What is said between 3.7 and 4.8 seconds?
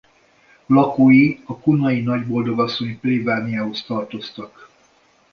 tartoztak.